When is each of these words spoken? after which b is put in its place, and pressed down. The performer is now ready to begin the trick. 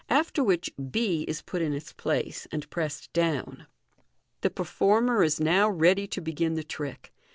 after 0.09 0.43
which 0.43 0.67
b 0.89 1.21
is 1.27 1.43
put 1.43 1.61
in 1.61 1.73
its 1.73 1.93
place, 1.93 2.47
and 2.51 2.67
pressed 2.71 3.13
down. 3.13 3.67
The 4.41 4.49
performer 4.49 5.21
is 5.21 5.39
now 5.39 5.69
ready 5.69 6.07
to 6.07 6.19
begin 6.21 6.55
the 6.55 6.63
trick. 6.63 7.13